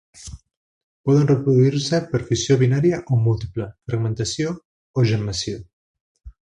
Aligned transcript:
Poden 1.09 1.27
reproduir-se 1.31 1.99
per 2.15 2.23
fissió 2.31 2.59
binària 2.63 3.01
o 3.17 3.21
múltiple, 3.29 3.71
fragmentació 3.91 4.59
o 5.03 5.09
gemmació. 5.13 5.67